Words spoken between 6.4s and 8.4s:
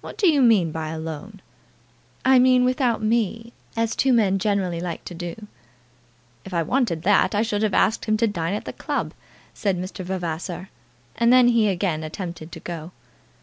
"If I wanted that I should have asked him to